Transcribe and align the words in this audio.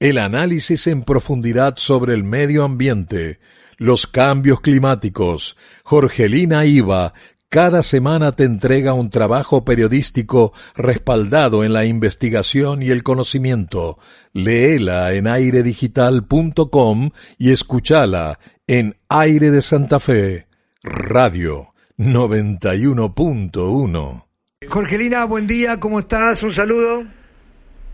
el 0.00 0.18
análisis 0.18 0.86
en 0.86 1.02
profundidad 1.02 1.74
sobre 1.76 2.14
el 2.14 2.24
medio 2.24 2.64
ambiente, 2.64 3.38
los 3.76 4.06
cambios 4.06 4.62
climáticos. 4.62 5.58
Jorgelina 5.84 6.64
Iva 6.64 7.12
cada 7.50 7.82
semana 7.82 8.34
te 8.36 8.44
entrega 8.44 8.94
un 8.94 9.10
trabajo 9.10 9.64
periodístico 9.64 10.52
respaldado 10.74 11.64
en 11.64 11.72
la 11.72 11.84
investigación 11.84 12.80
y 12.82 12.90
el 12.90 13.02
conocimiento. 13.02 13.98
Léela 14.32 15.12
en 15.14 15.26
airedigital.com 15.26 17.10
y 17.38 17.50
escúchala 17.50 18.38
en 18.68 18.96
Aire 19.08 19.50
de 19.50 19.62
Santa 19.62 19.98
Fe, 19.98 20.46
Radio 20.82 21.74
91.1. 21.98 24.24
Jorgelina, 24.68 25.24
buen 25.24 25.48
día, 25.48 25.80
¿cómo 25.80 25.98
estás? 25.98 26.44
Un 26.44 26.54
saludo. 26.54 27.19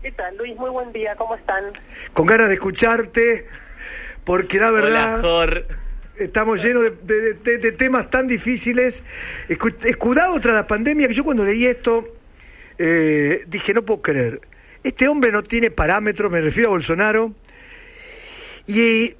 ¿Qué 0.07 0.13
tal, 0.13 0.37
Luis? 0.37 0.55
Muy 0.55 0.69
buen 0.69 0.93
día, 0.93 1.17
¿cómo 1.17 1.35
están? 1.35 1.65
Con 2.13 2.27
ganas 2.27 2.47
de 2.47 2.53
escucharte, 2.53 3.45
porque 4.23 4.57
la 4.57 4.71
verdad... 4.71 5.21
Hola, 5.25 5.63
Estamos 6.15 6.63
llenos 6.63 6.83
de, 7.03 7.33
de- 7.33 7.57
de 7.57 7.71
temas 7.73 8.09
tan 8.09 8.25
difíciles, 8.25 9.03
escu- 9.49 9.75
escudados 9.83 10.39
tras 10.39 10.55
la 10.55 10.65
pandemia, 10.65 11.09
que 11.09 11.13
yo 11.13 11.25
cuando 11.25 11.43
leí 11.43 11.65
esto 11.65 12.07
eh, 12.77 13.43
dije, 13.47 13.73
no 13.73 13.83
puedo 13.83 14.01
creer. 14.01 14.39
Este 14.81 15.09
hombre 15.09 15.29
no 15.33 15.43
tiene 15.43 15.71
parámetros, 15.71 16.31
me 16.31 16.39
refiero 16.39 16.69
a 16.69 16.71
Bolsonaro. 16.71 17.33
¿Y 18.65 19.13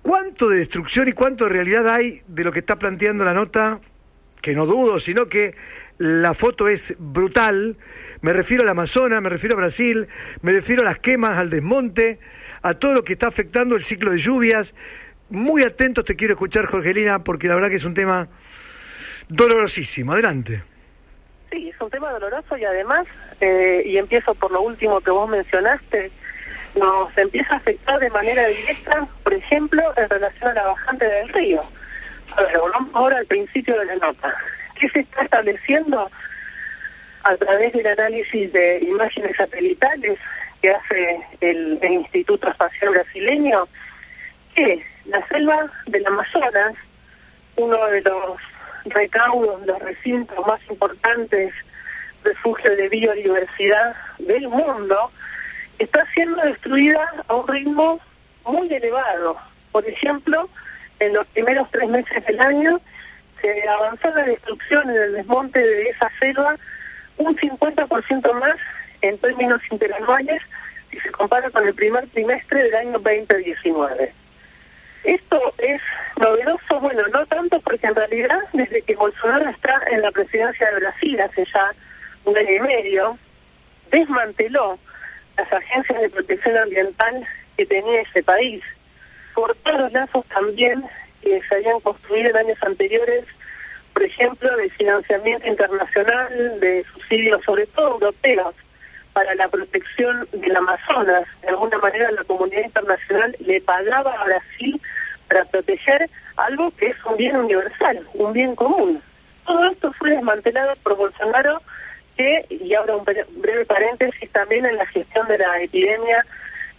cuánto 0.00 0.48
de 0.48 0.58
destrucción 0.58 1.08
y 1.08 1.12
cuánto 1.12 1.46
de 1.46 1.50
realidad 1.50 1.92
hay 1.92 2.22
de 2.28 2.44
lo 2.44 2.52
que 2.52 2.60
está 2.60 2.78
planteando 2.78 3.24
la 3.24 3.34
nota? 3.34 3.80
Que 4.42 4.54
no 4.54 4.66
dudo, 4.66 5.00
sino 5.00 5.28
que 5.28 5.54
la 5.98 6.34
foto 6.34 6.68
es 6.68 6.94
brutal. 6.98 7.76
Me 8.22 8.32
refiero 8.32 8.62
al 8.62 8.68
Amazonas, 8.68 9.20
me 9.22 9.28
refiero 9.28 9.54
a 9.54 9.58
Brasil, 9.58 10.08
me 10.42 10.52
refiero 10.52 10.82
a 10.82 10.84
las 10.84 10.98
quemas, 10.98 11.38
al 11.38 11.50
desmonte, 11.50 12.18
a 12.62 12.74
todo 12.74 12.94
lo 12.94 13.04
que 13.04 13.14
está 13.14 13.26
afectando 13.26 13.76
el 13.76 13.84
ciclo 13.84 14.10
de 14.12 14.18
lluvias. 14.18 14.74
Muy 15.28 15.62
atentos 15.62 16.04
te 16.04 16.16
quiero 16.16 16.34
escuchar, 16.34 16.66
Jorgelina, 16.66 17.22
porque 17.22 17.48
la 17.48 17.54
verdad 17.54 17.68
que 17.68 17.76
es 17.76 17.84
un 17.84 17.94
tema 17.94 18.28
dolorosísimo. 19.28 20.12
Adelante. 20.12 20.62
Sí, 21.50 21.68
es 21.68 21.80
un 21.80 21.90
tema 21.90 22.10
doloroso 22.12 22.56
y 22.56 22.64
además, 22.64 23.06
eh, 23.40 23.82
y 23.84 23.96
empiezo 23.96 24.34
por 24.34 24.52
lo 24.52 24.62
último 24.62 25.00
que 25.00 25.10
vos 25.10 25.28
mencionaste, 25.28 26.10
nos 26.76 27.16
empieza 27.18 27.54
a 27.54 27.56
afectar 27.56 27.98
de 27.98 28.10
manera 28.10 28.46
directa, 28.46 29.08
por 29.24 29.34
ejemplo, 29.34 29.82
en 29.96 30.08
relación 30.08 30.50
a 30.50 30.54
la 30.54 30.66
bajante 30.66 31.04
del 31.04 31.28
río. 31.30 31.62
A 32.36 32.42
ver, 32.42 32.58
volvamos 32.58 32.94
ahora 32.94 33.18
al 33.18 33.26
principio 33.26 33.78
de 33.78 33.86
la 33.86 33.96
nota. 33.96 34.34
¿Qué 34.78 34.88
se 34.90 35.00
está 35.00 35.22
estableciendo 35.22 36.10
a 37.24 37.36
través 37.36 37.72
del 37.72 37.86
análisis 37.86 38.52
de 38.52 38.78
imágenes 38.80 39.36
satelitales 39.36 40.18
que 40.62 40.70
hace 40.70 41.20
el, 41.40 41.78
Instituto 41.82 42.48
Espacial 42.48 42.90
Brasileño? 42.90 43.66
Que 44.54 44.84
la 45.06 45.26
selva 45.28 45.70
del 45.86 46.06
Amazonas, 46.06 46.74
uno 47.56 47.86
de 47.88 48.02
los 48.02 48.40
recaudos, 48.86 49.66
los 49.66 49.78
recintos 49.80 50.46
más 50.46 50.60
importantes, 50.70 51.52
refugio 52.22 52.76
de 52.76 52.88
biodiversidad 52.88 53.94
del 54.18 54.48
mundo, 54.48 55.10
está 55.78 56.06
siendo 56.12 56.40
destruida 56.42 57.10
a 57.28 57.34
un 57.34 57.48
ritmo 57.48 58.00
muy 58.44 58.72
elevado. 58.72 59.36
Por 59.72 59.86
ejemplo, 59.86 60.48
en 61.00 61.14
los 61.14 61.26
primeros 61.28 61.68
tres 61.70 61.88
meses 61.88 62.24
del 62.26 62.40
año 62.40 62.80
se 63.40 63.68
avanzó 63.68 64.10
la 64.10 64.24
destrucción 64.24 64.88
en 64.90 64.96
el 64.96 65.12
desmonte 65.14 65.58
de 65.58 65.88
esa 65.88 66.10
selva 66.20 66.56
un 67.16 67.36
50% 67.36 68.32
más 68.34 68.56
en 69.02 69.18
términos 69.18 69.60
interanuales 69.70 70.42
si 70.90 71.00
se 71.00 71.10
compara 71.10 71.50
con 71.50 71.66
el 71.66 71.74
primer 71.74 72.06
trimestre 72.08 72.62
del 72.64 72.74
año 72.74 72.98
2019. 72.98 74.12
Esto 75.04 75.54
es 75.58 75.80
novedoso, 76.18 76.80
bueno, 76.80 77.02
no 77.08 77.24
tanto 77.26 77.60
porque 77.60 77.86
en 77.86 77.94
realidad 77.94 78.40
desde 78.52 78.82
que 78.82 78.94
Bolsonaro 78.96 79.48
está 79.48 79.80
en 79.90 80.02
la 80.02 80.10
presidencia 80.10 80.70
de 80.70 80.80
Brasil 80.80 81.20
hace 81.20 81.46
ya 81.52 81.70
un 82.24 82.36
año 82.36 82.50
y 82.50 82.60
medio, 82.60 83.18
desmanteló 83.90 84.78
las 85.38 85.50
agencias 85.52 86.02
de 86.02 86.10
protección 86.10 86.58
ambiental 86.58 87.26
que 87.56 87.64
tenía 87.64 88.02
ese 88.02 88.22
país, 88.22 88.62
cortó 89.34 89.72
los 89.72 89.92
lazos 89.92 90.24
también 90.26 90.84
que 91.22 91.40
se 91.42 91.54
habían 91.54 91.80
construido 91.80 92.30
en 92.30 92.36
años 92.36 92.58
anteriores, 92.62 93.24
por 93.92 94.02
ejemplo, 94.02 94.56
de 94.56 94.70
financiamiento 94.70 95.46
internacional, 95.46 96.60
de 96.60 96.84
subsidios, 96.92 97.42
sobre 97.44 97.66
todo 97.66 97.92
europeos, 97.94 98.54
para 99.12 99.34
la 99.34 99.48
protección 99.48 100.26
del 100.32 100.56
Amazonas. 100.56 101.24
De 101.42 101.48
alguna 101.48 101.78
manera 101.78 102.10
la 102.12 102.24
comunidad 102.24 102.62
internacional 102.62 103.36
le 103.40 103.60
pagaba 103.60 104.12
a 104.14 104.24
Brasil 104.24 104.80
para 105.28 105.44
proteger 105.46 106.08
algo 106.36 106.70
que 106.76 106.86
es 106.88 106.96
un 107.04 107.16
bien 107.16 107.36
universal, 107.36 108.06
un 108.14 108.32
bien 108.32 108.54
común. 108.54 109.02
Todo 109.44 109.64
esto 109.70 109.92
fue 109.94 110.10
desmantelado 110.10 110.74
por 110.82 110.96
Bolsonaro, 110.96 111.60
que, 112.16 112.46
y 112.50 112.72
ahora 112.74 112.96
un 112.96 113.04
bre- 113.04 113.26
breve 113.36 113.64
paréntesis, 113.66 114.30
también 114.30 114.64
en 114.66 114.76
la 114.76 114.86
gestión 114.86 115.26
de 115.28 115.38
la 115.38 115.60
epidemia, 115.60 116.24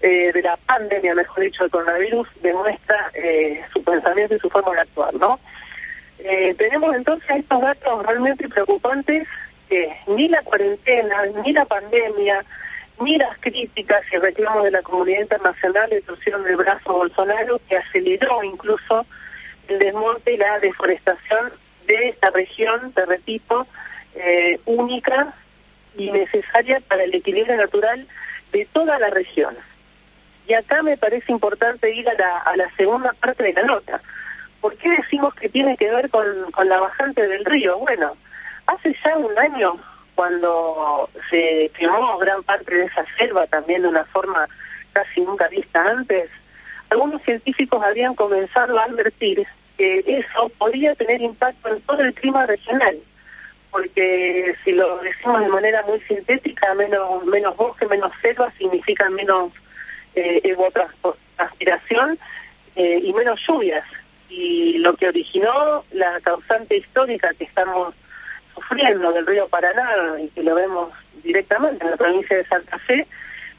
eh, 0.01 0.31
de 0.34 0.41
la 0.41 0.57
pandemia, 0.57 1.16
mejor 1.16 1.44
dicho, 1.44 1.63
del 1.63 1.72
coronavirus, 1.72 2.28
demuestra 2.41 3.12
eh, 3.13 3.63
su 3.72 3.84
pensamiento 3.84 4.35
y 4.35 4.39
su 4.39 4.50
forma 4.50 4.73
de 4.73 4.81
actuar, 4.81 5.13
¿no? 5.13 5.39
Eh, 6.19 6.53
tenemos 6.57 6.95
entonces 6.95 7.29
estos 7.29 7.62
datos 7.62 8.06
realmente 8.06 8.47
preocupantes 8.47 9.28
que 9.69 9.95
ni 10.07 10.28
la 10.28 10.41
cuarentena, 10.44 11.25
ni 11.44 11.53
la 11.53 11.66
pandemia, 11.66 12.44
ni 13.00 13.17
las 13.17 13.38
críticas 13.40 14.03
y 14.11 14.17
reclamos 14.17 14.63
de 14.63 14.72
la 14.72 14.81
comunidad 14.81 15.22
internacional 15.22 15.90
le 15.90 16.01
torcieron 16.01 16.47
el 16.47 16.56
brazo 16.57 16.91
a 16.91 16.94
Bolsonaro, 16.94 17.59
que 17.67 17.78
aceleró 17.78 18.44
incluso 18.44 19.06
el 19.67 19.79
desmonte 19.79 20.34
y 20.34 20.38
la 20.38 20.59
deforestación 20.59 21.53
de 21.88 22.09
esta 22.09 22.29
región, 22.31 22.91
te 22.94 23.06
repito, 23.06 23.66
eh, 24.16 24.59
única 24.66 25.34
y 25.97 26.11
necesaria 26.11 26.79
para 26.88 27.03
el 27.03 27.13
equilibrio 27.16 27.56
natural 27.56 28.07
de 28.51 28.67
toda 28.73 29.00
la 29.00 29.09
región. 29.09 29.56
Y 30.47 30.53
acá 30.53 30.81
me 30.81 30.97
parece 30.97 31.31
importante 31.31 31.94
ir 31.94 32.07
a 32.09 32.56
la, 32.56 32.69
segunda 32.75 33.13
parte 33.13 33.44
de 33.44 33.53
la 33.53 33.63
nota. 33.63 34.02
¿Por 34.59 34.75
qué 34.78 34.90
decimos 34.90 35.34
que 35.35 35.50
tiene 35.50 35.78
que 35.78 35.90
ver 35.90 36.09
con, 36.09 36.52
con 36.52 36.68
la 36.68 36.79
bajante 36.79 37.28
del 37.28 37.46
río? 37.46 37.78
Bueno, 37.79 38.16
hace 38.68 38.96
ya 39.03 39.18
un 39.18 39.38
año, 39.38 39.78
cuando 40.16 41.09
se 41.29 41.72
quemó 41.78 42.18
gran 42.18 42.44
parte 42.44 42.74
de 42.74 42.85
esa 42.85 43.06
selva, 43.18 43.47
también 43.47 43.84
de 43.84 43.88
una 43.88 44.06
forma 44.06 44.47
casi 44.94 45.22
nunca 45.22 45.47
vista 45.47 45.81
antes, 45.81 46.29
algunos 46.90 47.22
científicos 47.23 47.81
habían 47.84 48.16
comenzado 48.16 48.78
a 48.78 48.84
advertir 48.84 49.47
que 49.78 50.03
eso 50.06 50.50
podría 50.58 50.94
tener 50.96 51.22
impacto 51.22 51.69
en 51.69 51.81
todo 51.81 52.02
el 52.02 52.13
clima 52.13 52.46
regional, 52.46 52.97
porque 53.72 54.53
si 54.63 54.73
lo 54.73 54.97
decimos 54.97 55.40
de 55.40 55.47
manera 55.47 55.84
muy 55.88 56.02
sintética, 56.02 56.73
menos, 56.75 57.25
menos 57.25 57.56
bosque, 57.56 57.88
menos 57.88 58.12
selva 58.22 58.52
significa 58.58 59.09
menos 59.09 59.53
eh, 60.16 60.41
evapotranspiración 60.44 62.19
eh, 62.75 62.99
y 63.03 63.13
menos 63.13 63.39
lluvias. 63.47 63.85
Y 64.29 64.77
lo 64.77 64.95
que 64.95 65.09
originó 65.09 65.83
la 65.91 66.19
causante 66.22 66.77
histórica 66.77 67.33
que 67.38 67.44
estamos 67.44 67.94
sufriendo 68.53 69.11
del 69.11 69.25
río 69.25 69.47
Paraná 69.47 69.89
y 70.22 70.27
que 70.29 70.44
lo 70.44 70.55
vemos 70.55 70.89
directamente 71.23 71.83
en 71.83 71.91
la 71.91 71.97
provincia 71.97 72.38
de 72.38 72.45
Santa 72.45 72.77
Fe, 72.79 73.05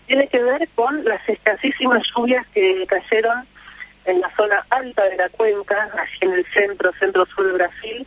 tiene 0.06 0.28
que 0.28 0.42
ver 0.42 0.68
con 0.74 1.04
las 1.04 1.26
escasísimas 1.28 2.02
lluvias 2.14 2.46
que 2.48 2.86
cayeron 2.86 3.46
en 4.04 4.20
la 4.20 4.30
zona 4.36 4.64
alta 4.70 5.04
de 5.04 5.16
la 5.16 5.28
cuenca, 5.30 5.90
allí 5.94 6.19
en 6.20 6.32
el 6.32 6.46
centro, 6.52 6.92
centro-sur 6.98 7.46
de 7.46 7.52
Brasil, 7.52 8.06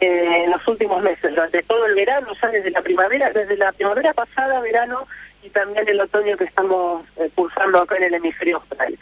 eh, 0.00 0.44
en 0.44 0.50
los 0.50 0.66
últimos 0.68 1.02
meses, 1.02 1.30
durante 1.30 1.62
todo 1.62 1.86
el 1.86 1.94
verano, 1.94 2.28
ya 2.40 2.48
desde 2.48 2.70
la 2.70 2.82
primavera, 2.82 3.30
desde 3.32 3.56
la 3.56 3.72
primavera 3.72 4.12
pasada, 4.12 4.60
verano, 4.60 5.06
y 5.44 5.50
también 5.50 5.86
el 5.88 6.00
otoño 6.00 6.36
que 6.36 6.44
estamos 6.44 7.04
eh, 7.16 7.30
cursando 7.34 7.82
acá 7.82 7.96
en 7.96 8.04
el 8.04 8.14
hemisferio 8.14 8.56
austral. 8.56 8.98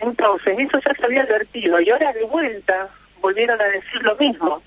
Entonces, 0.00 0.58
eso 0.58 0.78
ya 0.78 0.94
se 0.94 1.04
había 1.04 1.22
advertido, 1.22 1.80
y 1.80 1.90
ahora 1.90 2.12
de 2.12 2.24
vuelta 2.24 2.88
volvieron 3.20 3.60
a 3.60 3.64
decir 3.64 4.02
lo 4.02 4.16
mismo. 4.16 4.62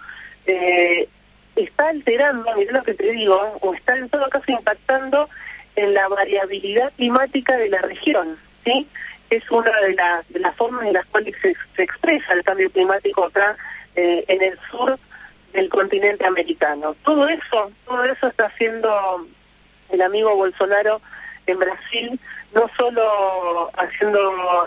Eh, 0.46 1.08
está 1.56 1.90
alterando, 1.90 2.56
mirá 2.56 2.74
lo 2.74 2.84
que 2.84 2.94
te 2.94 3.12
digo, 3.12 3.58
o 3.62 3.74
está 3.74 3.96
en 3.98 4.10
todo 4.10 4.30
caso 4.30 4.52
impactando 4.52 5.30
en 5.76 5.94
la 5.94 6.08
variabilidad 6.08 6.92
climática 6.96 7.56
de 7.58 7.70
la 7.70 7.82
región, 7.82 8.38
¿sí? 8.64 8.88
Es 9.30 9.50
una 9.52 9.72
de, 9.82 9.94
las 9.94 10.28
de 10.30 10.40
las 10.40 10.56
formas 10.56 10.86
en 10.86 10.94
las 10.94 11.06
cuales 11.08 11.36
se, 11.42 11.56
se 11.76 11.84
expresa 11.84 12.34
el 12.34 12.44
cambio 12.44 12.70
climático 12.72 13.26
acá 13.26 13.56
eh, 13.96 14.24
en 14.28 14.42
el 14.42 14.58
sur 14.72 14.98
del 15.54 15.70
continente 15.70 16.26
americano. 16.26 16.96
Todo 17.04 17.28
eso, 17.28 17.72
todo 17.86 18.04
eso 18.06 18.28
está 18.28 18.46
haciendo 18.46 19.28
el 19.90 20.02
amigo 20.02 20.36
Bolsonaro 20.36 21.02
en 21.46 21.60
Brasil, 21.60 22.20
no 22.54 22.70
solo 22.78 23.72
haciendo 23.78 24.20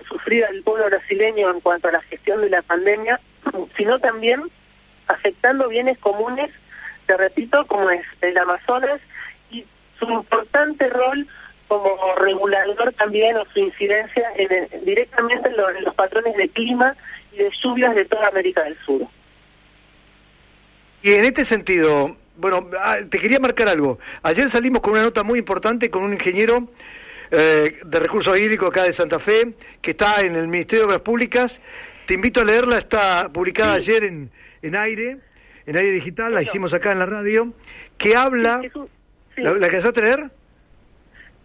sufrir 0.08 0.44
al 0.44 0.62
pueblo 0.62 0.86
brasileño 0.86 1.50
en 1.50 1.60
cuanto 1.60 1.88
a 1.88 1.92
la 1.92 2.02
gestión 2.02 2.40
de 2.40 2.50
la 2.50 2.62
pandemia, 2.62 3.20
sino 3.76 3.98
también 3.98 4.42
afectando 5.08 5.68
bienes 5.68 5.98
comunes, 5.98 6.50
te 7.06 7.16
repito, 7.16 7.66
como 7.66 7.90
es 7.90 8.04
el 8.20 8.36
Amazonas 8.38 9.00
y 9.50 9.64
su 9.98 10.06
importante 10.10 10.88
rol 10.88 11.26
como 11.70 11.96
regulador 12.16 12.92
también 12.94 13.36
o 13.36 13.44
su 13.52 13.60
incidencia 13.60 14.24
en 14.36 14.84
directamente 14.84 15.48
en, 15.48 15.84
los 15.84 15.94
patrones 15.94 16.36
de 16.36 16.48
clima 16.48 16.96
y 17.32 17.36
de 17.36 17.50
lluvias 17.62 17.94
de 17.94 18.04
toda 18.06 18.26
América 18.26 18.64
del 18.64 18.76
Sur. 18.84 19.02
Y 21.02 21.12
en 21.12 21.24
este 21.24 21.44
sentido, 21.44 22.16
bueno, 22.40 22.68
ah, 22.78 22.98
te 23.08 23.18
quería 23.18 23.38
marcar 23.38 23.68
algo. 23.68 23.98
Ayer 24.22 24.48
salimos 24.48 24.80
con 24.80 24.92
una 24.92 25.02
nota 25.02 25.22
muy 25.22 25.38
importante 25.38 25.90
con 25.90 26.02
un 26.02 26.12
ingeniero 26.12 26.68
eh, 27.30 27.78
de 27.84 28.00
recursos 28.00 28.38
hídricos 28.38 28.70
acá 28.70 28.84
de 28.84 28.92
Santa 28.92 29.18
Fe, 29.18 29.54
que 29.80 29.92
está 29.92 30.22
en 30.22 30.34
el 30.34 30.48
Ministerio 30.48 30.82
de 30.82 30.86
Obras 30.86 31.00
Públicas. 31.00 31.60
Te 32.06 32.14
invito 32.14 32.40
a 32.40 32.44
leerla, 32.44 32.78
está 32.78 33.28
publicada 33.32 33.74
ayer 33.74 34.04
en, 34.04 34.30
en 34.62 34.74
aire, 34.74 35.18
en 35.66 35.76
aire 35.76 35.92
digital, 35.92 36.34
la 36.34 36.42
hicimos 36.42 36.72
acá 36.72 36.92
en 36.92 36.98
la 36.98 37.06
radio, 37.06 37.52
que 37.98 38.16
habla... 38.16 38.62
¿La, 39.36 39.52
¿La 39.54 39.66
a 39.68 40.00
leer? 40.00 40.30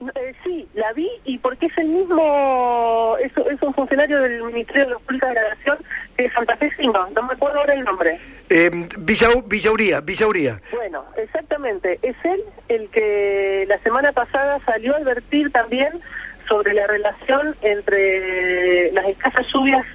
Eh, 0.01 0.33
sí, 0.43 0.67
la 0.73 0.91
vi 0.93 1.09
y 1.23 1.37
porque 1.37 1.67
es 1.67 1.77
el 1.77 1.87
mismo, 1.87 3.15
es, 3.23 3.31
es 3.37 3.61
un 3.61 3.73
funcionario 3.73 4.21
del 4.21 4.43
Ministerio 4.43 4.85
de 4.85 4.91
la 4.91 4.99
Pública 4.99 5.27
de 5.29 5.35
la 5.35 5.49
Nación 5.55 5.77
de 6.17 6.31
Santa 6.31 6.57
Fe 6.57 6.69
no, 6.83 7.09
no 7.11 7.23
me 7.23 7.33
acuerdo 7.33 7.59
ahora 7.59 7.73
el 7.73 7.83
nombre. 7.83 8.19
Eh, 8.49 8.69
Villauría, 8.97 10.01
Villauría. 10.01 10.61
Bueno, 10.71 11.05
exactamente, 11.17 11.99
es 12.01 12.15
él 12.25 12.43
el 12.67 12.89
que 12.89 13.65
la 13.67 13.79
semana 13.79 14.11
pasada 14.11 14.59
salió 14.65 14.95
a 14.95 14.97
advertir 14.97 15.51
también 15.51 16.01
sobre 16.47 16.73
la 16.73 16.87
relación 16.87 17.55
entre 17.61 18.91
las 18.91 19.05
escasas 19.07 19.45
lluvias 19.53 19.85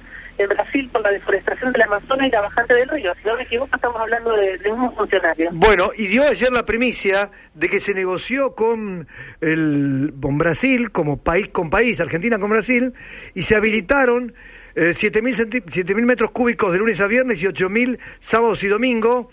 en 0.43 0.49
Brasil 0.49 0.89
con 0.91 1.03
la 1.03 1.11
deforestación 1.11 1.71
del 1.73 1.81
Amazonas 1.83 2.27
y 2.27 2.31
la 2.31 2.41
bajante 2.41 2.75
del 2.75 2.89
río. 2.89 3.13
Si 3.21 3.27
no 3.27 3.35
me 3.35 3.43
equivoco, 3.43 3.75
estamos 3.75 4.01
hablando 4.01 4.31
de, 4.33 4.71
un 4.71 4.95
funcionario. 4.95 5.49
Bueno, 5.53 5.91
y 5.95 6.07
dio 6.07 6.23
ayer 6.23 6.51
la 6.51 6.65
primicia 6.65 7.29
de 7.53 7.69
que 7.69 7.79
se 7.79 7.93
negoció 7.93 8.55
con, 8.55 9.07
el, 9.41 10.13
con 10.21 10.37
Brasil, 10.37 10.91
como 10.91 11.17
país 11.17 11.49
con 11.49 11.69
país, 11.69 11.99
Argentina 11.99 12.39
con 12.39 12.49
Brasil, 12.49 12.93
y 13.33 13.43
se 13.43 13.55
habilitaron 13.55 14.33
eh, 14.75 14.91
7.000 14.91 15.95
mil 15.95 16.05
metros 16.05 16.31
cúbicos 16.31 16.71
de 16.71 16.79
lunes 16.79 16.99
a 17.01 17.07
viernes 17.07 17.41
y 17.41 17.45
8.000 17.45 17.99
sábados 18.19 18.63
y 18.63 18.67
domingos 18.67 19.27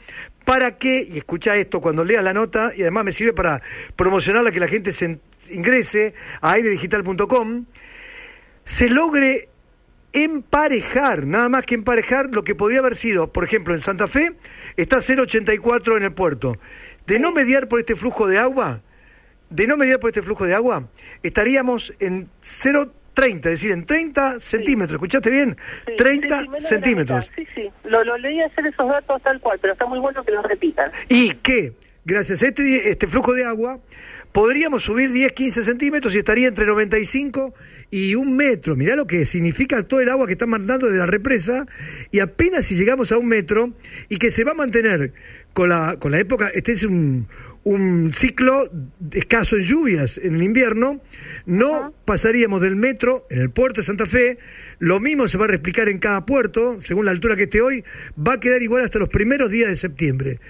para 0.44 0.78
que, 0.78 1.06
y 1.06 1.18
escucha 1.18 1.56
esto 1.56 1.80
cuando 1.80 2.04
leas 2.04 2.24
la 2.24 2.32
nota, 2.32 2.72
y 2.74 2.80
además 2.80 3.04
me 3.04 3.12
sirve 3.12 3.34
para 3.34 3.60
promocionarla, 3.96 4.50
que 4.50 4.60
la 4.60 4.68
gente 4.68 4.92
se 4.92 5.18
ingrese 5.50 6.14
a 6.40 6.52
airedigital.com, 6.52 7.66
se 8.64 8.88
logre 8.88 9.47
emparejar, 10.12 11.26
nada 11.26 11.48
más 11.48 11.62
que 11.62 11.74
emparejar 11.74 12.30
lo 12.32 12.44
que 12.44 12.54
podía 12.54 12.78
haber 12.78 12.94
sido, 12.94 13.32
por 13.32 13.44
ejemplo, 13.44 13.74
en 13.74 13.80
Santa 13.80 14.08
Fe 14.08 14.36
está 14.76 14.98
0,84 14.98 15.96
en 15.96 16.02
el 16.04 16.12
puerto. 16.12 16.56
De 17.06 17.18
no 17.18 17.32
mediar 17.32 17.68
por 17.68 17.80
este 17.80 17.96
flujo 17.96 18.26
de 18.26 18.38
agua, 18.38 18.80
de 19.50 19.66
no 19.66 19.76
mediar 19.76 19.98
por 19.98 20.10
este 20.10 20.22
flujo 20.22 20.44
de 20.46 20.54
agua, 20.54 20.88
estaríamos 21.22 21.92
en 22.00 22.28
0,30, 22.42 23.36
es 23.36 23.42
decir, 23.42 23.70
en 23.70 23.86
30 23.86 24.40
centímetros, 24.40 24.96
¿escuchaste 24.96 25.30
bien? 25.30 25.56
30 25.96 26.44
centímetros. 26.58 27.30
Sí, 27.34 27.46
sí, 27.54 27.70
lo, 27.84 28.04
lo 28.04 28.18
leí 28.18 28.40
hacer 28.40 28.66
esos 28.66 28.88
datos 28.88 29.22
tal 29.22 29.40
cual, 29.40 29.58
pero 29.60 29.72
está 29.72 29.86
muy 29.86 29.98
bueno 30.00 30.22
que 30.22 30.32
lo 30.32 30.42
repitan. 30.42 30.92
Y 31.08 31.34
que, 31.34 31.72
gracias 32.04 32.42
a 32.42 32.48
este, 32.48 32.90
este 32.90 33.06
flujo 33.06 33.32
de 33.32 33.44
agua, 33.44 33.78
podríamos 34.32 34.84
subir 34.84 35.12
10, 35.12 35.32
15 35.32 35.64
centímetros 35.64 36.14
y 36.14 36.18
estaría 36.18 36.48
entre 36.48 36.66
95 36.66 37.54
y 37.90 38.14
un 38.14 38.36
metro. 38.36 38.76
Mirá 38.76 38.96
lo 38.96 39.06
que 39.06 39.24
significa 39.24 39.82
todo 39.82 40.00
el 40.00 40.08
agua 40.08 40.26
que 40.26 40.32
está 40.32 40.46
mandando 40.46 40.88
de 40.88 40.98
la 40.98 41.06
represa 41.06 41.66
y 42.10 42.20
apenas 42.20 42.66
si 42.66 42.74
llegamos 42.74 43.12
a 43.12 43.18
un 43.18 43.26
metro 43.26 43.72
y 44.08 44.16
que 44.18 44.30
se 44.30 44.44
va 44.44 44.52
a 44.52 44.54
mantener 44.54 45.12
con 45.52 45.70
la, 45.70 45.96
con 45.98 46.12
la 46.12 46.20
época, 46.20 46.50
este 46.54 46.72
es 46.72 46.82
un, 46.84 47.26
un 47.64 48.12
ciclo 48.14 48.70
escaso 49.12 49.56
en 49.56 49.62
lluvias 49.62 50.18
en 50.18 50.36
el 50.36 50.42
invierno, 50.42 51.00
no 51.46 51.92
pasaríamos 52.04 52.62
del 52.62 52.76
metro 52.76 53.26
en 53.30 53.40
el 53.40 53.50
puerto 53.50 53.80
de 53.80 53.86
Santa 53.86 54.06
Fe, 54.06 54.38
lo 54.78 55.00
mismo 55.00 55.28
se 55.28 55.38
va 55.38 55.46
a 55.46 55.48
replicar 55.48 55.88
en 55.88 55.98
cada 55.98 56.24
puerto, 56.24 56.80
según 56.80 57.04
la 57.04 57.10
altura 57.10 57.36
que 57.36 57.44
esté 57.44 57.60
hoy, 57.60 57.84
va 58.16 58.34
a 58.34 58.40
quedar 58.40 58.62
igual 58.62 58.84
hasta 58.84 58.98
los 58.98 59.08
primeros 59.08 59.50
días 59.50 59.68
de 59.68 59.76
septiembre. 59.76 60.40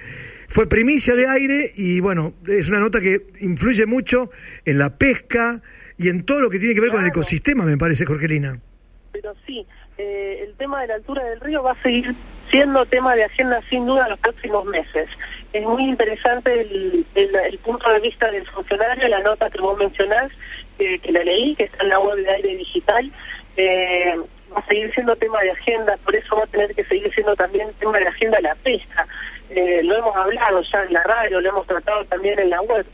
Fue 0.49 0.67
primicia 0.67 1.15
de 1.15 1.29
aire 1.29 1.73
y 1.77 2.01
bueno, 2.01 2.33
es 2.47 2.69
una 2.69 2.81
nota 2.81 3.01
que 3.01 3.27
influye 3.41 3.87
mucho 3.87 4.31
en 4.65 4.79
la 4.79 4.97
pesca 4.97 5.61
y 5.99 6.09
en 6.09 6.25
todo 6.25 6.41
lo 6.41 6.51
que 6.51 6.59
tiene 6.59 6.75
que 6.75 6.81
ver 6.81 6.91
con 6.91 7.03
el 7.03 7.09
ecosistema, 7.09 7.65
me 7.65 7.77
parece, 7.77 8.07
Jorgelina. 8.07 8.59
Pero 9.13 9.35
sí, 9.47 9.67
eh, 9.99 10.45
el 10.47 10.55
tema 10.55 10.81
de 10.81 10.89
la 10.89 10.95
altura 10.95 11.23
del 11.25 11.41
río 11.41 11.63
va 11.63 11.73
a 11.73 11.83
seguir 11.83 12.15
siendo 12.51 12.87
tema 12.87 13.15
de 13.15 13.25
agenda 13.25 13.61
sin 13.69 13.85
duda 13.85 14.05
en 14.05 14.11
los 14.11 14.21
próximos 14.21 14.65
meses. 14.65 15.09
Es 15.53 15.65
muy 15.65 15.85
interesante 15.85 16.61
el, 16.61 17.05
el, 17.15 17.59
punto 17.59 17.91
de 17.91 18.01
vista 18.01 18.31
del 18.31 18.47
funcionario, 18.47 19.07
la 19.09 19.21
nota 19.21 19.51
que 19.51 19.61
vos 19.61 19.77
mencionás, 19.77 20.33
que 20.79 21.01
la 21.11 21.25
leí, 21.25 21.57
que 21.57 21.65
está 21.65 21.83
en 21.83 21.89
la 21.91 21.99
web 21.99 22.17
de 22.17 22.31
aire 22.31 22.57
digital. 22.57 23.13
Eh, 23.57 24.15
va 24.55 24.61
a 24.61 24.67
seguir 24.67 24.93
siendo 24.95 25.17
tema 25.17 25.41
de 25.43 25.51
agenda, 25.51 25.97
por 26.05 26.15
eso 26.15 26.37
va 26.37 26.45
a 26.45 26.47
tener 26.47 26.75
que 26.75 26.85
seguir 26.85 27.13
siendo 27.13 27.35
también 27.37 27.69
tema 27.79 27.99
de 27.99 28.07
agenda 28.07 28.41
la 28.41 28.55
pesca. 28.55 29.07
Eh, 29.51 29.81
lo 29.83 29.97
hemos 29.97 30.15
hablado 30.15 30.63
ya 30.63 30.83
en 30.85 30.93
la 30.93 31.03
radio, 31.05 31.41
lo 31.41 31.49
hemos 31.49 31.67
tratado 31.67 32.05
también 32.05 32.39
en 32.39 32.51
la 32.51 32.61
web. 32.63 32.87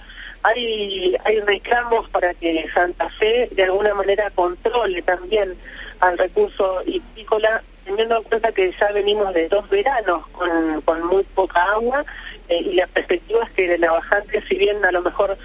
Hay, 0.43 1.17
hay 1.25 1.41
reclamos 1.41 2.09
para 2.11 2.35
que 2.35 2.67
Santa 2.75 3.09
Fe 3.11 3.49
de 3.53 3.65
alguna 3.65 3.95
manera 3.95 4.31
controle 4.31 5.03
también 5.03 5.55
al 6.01 6.19
recurso 6.19 6.83
hipícola, 6.87 7.63
teniendo 7.85 8.19
en 8.19 8.23
cuenta 8.25 8.53
que 8.53 8.73
ya 8.79 8.93
venimos 8.93 9.33
de 9.33 9.49
dos 9.49 9.69
veranos 9.71 10.27
con, 10.29 10.81
con 10.83 11.07
muy 11.07 11.23
poca 11.35 11.63
agua 11.63 12.05
eh, 12.49 12.61
y 12.61 12.75
la 12.75 12.87
perspectiva 12.89 13.43
es 13.45 13.51
que 13.53 13.79
la 13.79 13.93
bajante, 13.93 14.43
si 14.49 14.57
bien 14.57 14.85
a 14.85 14.93
lo 14.93 15.03
mejor 15.03 15.37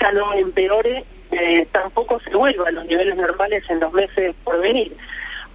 ya 0.00 0.12
no 0.12 0.32
empeore, 0.34 1.04
eh, 1.30 1.66
tampoco 1.72 2.18
se 2.20 2.30
vuelva 2.30 2.68
a 2.68 2.72
los 2.72 2.86
niveles 2.86 3.16
normales 3.16 3.62
en 3.68 3.80
los 3.80 3.92
meses 3.92 4.34
por 4.44 4.60
venir 4.60 4.92